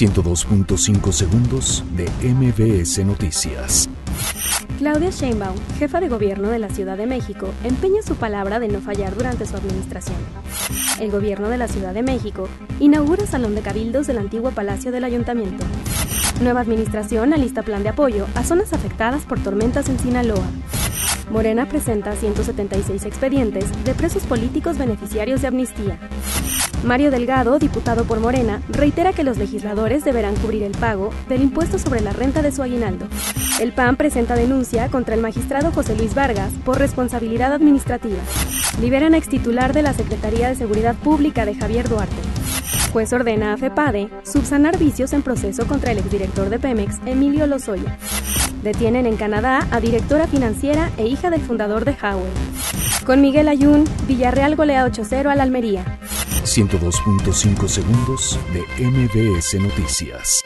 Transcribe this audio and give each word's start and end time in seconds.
102.5 0.00 1.12
segundos 1.12 1.84
de 1.94 2.08
MBS 2.26 3.04
Noticias. 3.04 3.86
Claudia 4.78 5.10
Sheinbaum, 5.10 5.58
jefa 5.78 6.00
de 6.00 6.08
gobierno 6.08 6.48
de 6.48 6.58
la 6.58 6.70
Ciudad 6.70 6.96
de 6.96 7.04
México, 7.04 7.50
empeña 7.64 8.00
su 8.00 8.14
palabra 8.14 8.60
de 8.60 8.68
no 8.68 8.80
fallar 8.80 9.14
durante 9.14 9.44
su 9.44 9.58
administración. 9.58 10.16
El 11.00 11.10
gobierno 11.10 11.50
de 11.50 11.58
la 11.58 11.68
Ciudad 11.68 11.92
de 11.92 12.02
México 12.02 12.48
inaugura 12.78 13.26
Salón 13.26 13.54
de 13.54 13.60
Cabildos 13.60 14.06
del 14.06 14.16
antiguo 14.16 14.52
Palacio 14.52 14.90
del 14.90 15.04
Ayuntamiento. 15.04 15.66
Nueva 16.40 16.62
administración 16.62 17.34
alista 17.34 17.62
plan 17.62 17.82
de 17.82 17.90
apoyo 17.90 18.26
a 18.34 18.42
zonas 18.42 18.72
afectadas 18.72 19.26
por 19.26 19.38
tormentas 19.40 19.90
en 19.90 19.98
Sinaloa. 19.98 20.46
Morena 21.30 21.68
presenta 21.68 22.16
176 22.16 23.04
expedientes 23.04 23.64
de 23.84 23.94
presos 23.94 24.24
políticos 24.24 24.76
beneficiarios 24.76 25.40
de 25.42 25.48
amnistía. 25.48 25.98
Mario 26.84 27.12
Delgado, 27.12 27.58
diputado 27.60 28.04
por 28.04 28.18
Morena, 28.18 28.60
reitera 28.68 29.12
que 29.12 29.22
los 29.22 29.38
legisladores 29.38 30.04
deberán 30.04 30.34
cubrir 30.34 30.64
el 30.64 30.72
pago 30.72 31.10
del 31.28 31.42
impuesto 31.42 31.78
sobre 31.78 32.00
la 32.00 32.12
renta 32.12 32.42
de 32.42 32.50
su 32.50 32.62
aguinaldo. 32.62 33.06
El 33.60 33.72
PAN 33.72 33.96
presenta 33.96 34.34
denuncia 34.34 34.88
contra 34.88 35.14
el 35.14 35.20
magistrado 35.20 35.70
José 35.70 35.94
Luis 35.94 36.14
Vargas 36.14 36.52
por 36.64 36.78
responsabilidad 36.78 37.52
administrativa. 37.52 38.18
Liberan 38.80 39.14
a 39.14 39.18
extitular 39.18 39.72
de 39.72 39.82
la 39.82 39.92
Secretaría 39.92 40.48
de 40.48 40.56
Seguridad 40.56 40.96
Pública 40.96 41.44
de 41.44 41.54
Javier 41.54 41.88
Duarte. 41.88 42.16
Juez 42.92 43.12
ordena 43.12 43.52
a 43.52 43.56
FEPADE 43.56 44.10
subsanar 44.24 44.78
vicios 44.78 45.12
en 45.12 45.22
proceso 45.22 45.66
contra 45.66 45.92
el 45.92 45.98
exdirector 45.98 46.48
de 46.48 46.58
Pemex, 46.58 46.98
Emilio 47.06 47.46
Lozoya. 47.46 47.98
Detienen 48.62 49.06
en 49.06 49.16
Canadá 49.16 49.66
a 49.70 49.80
directora 49.80 50.26
financiera 50.26 50.90
e 50.98 51.06
hija 51.06 51.30
del 51.30 51.40
fundador 51.40 51.84
de 51.84 51.92
Huawei. 51.92 52.30
Con 53.06 53.22
Miguel 53.22 53.48
Ayun, 53.48 53.84
Villarreal 54.06 54.56
golea 54.56 54.86
8-0 54.86 55.30
al 55.30 55.40
Almería. 55.40 55.84
102.5 56.44 57.68
segundos 57.68 58.38
de 58.52 58.86
MBS 58.86 59.54
Noticias. 59.60 60.44